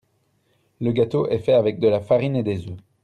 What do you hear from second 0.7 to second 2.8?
Le gâteau est fait avec de la farine et des œufs.